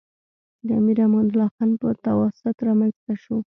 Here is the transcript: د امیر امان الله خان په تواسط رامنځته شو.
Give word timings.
د 0.65 0.67
امیر 0.79 0.99
امان 1.05 1.25
الله 1.29 1.47
خان 1.55 1.69
په 1.81 1.87
تواسط 2.05 2.55
رامنځته 2.67 3.13
شو. 3.23 3.37